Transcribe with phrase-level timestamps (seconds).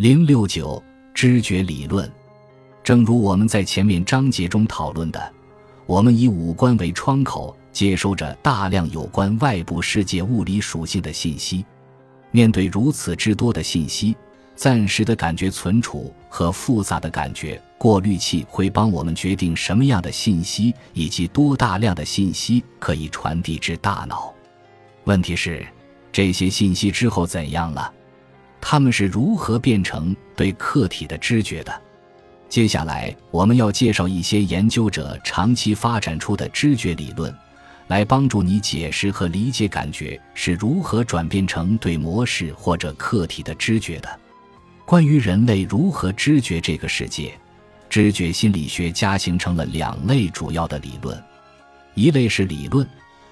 [0.00, 2.10] 零六九知觉理论，
[2.82, 5.30] 正如我们在前面章节中讨论的，
[5.84, 11.66] 我们以五官为窗口，接收着大量有关外部世界物理属性的信息。
[12.30, 14.16] 面对如此之多的信息，
[14.56, 24.32] 暂时的感觉存储和复杂的感觉过滤器会帮我们决定什么样的信息以及多大量的信息可以传递至大脑。
[25.04, 25.62] 问题是，
[26.10, 27.92] 这些信息之后怎样了？
[28.60, 31.82] 他们是如何变成对客体的知觉的？
[32.48, 37.32] 接下来我们要介绍一些研究者长期发展出的知觉理论，
[37.86, 44.20] 来帮助你解释和理解感觉是如何转变成对模式或者客体的知觉的。
[44.84, 47.32] 关于人类如何知觉这个世界，
[47.88, 51.16] 知觉心理学家形成了两类主要的理论，
[51.94, 52.84] 一类是理论。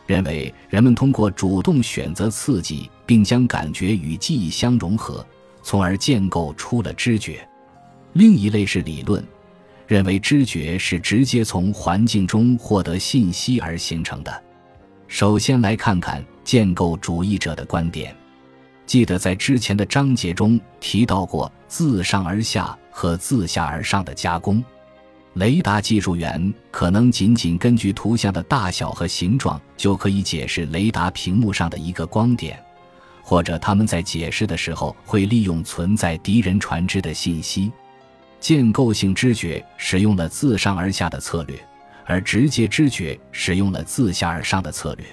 [0.08, 5.24] 认为人们通过主动选择刺激，并将感觉与记忆相融合，
[5.62, 7.46] 从而建构出了知觉。
[8.14, 9.22] 另一类是理论，
[9.86, 14.42] 认为知觉是直接从环境中获得信息而形成的。
[15.08, 18.16] 首先来看看建构主义者的观点。
[18.86, 24.64] 记得在之前的章节中提到过自上而下和自下而上的加工。
[25.38, 32.60] 雷达技术员可能仅仅根据图像的大小和形状就可以解释雷达屏幕上的一个光点，
[33.22, 37.70] 或者他们在解释的时候会利用存在敌人船只的信息。
[38.40, 41.56] 建构性知觉使用了自上而下的策略，
[42.04, 45.06] 而直接知觉使用了自下而上的策略。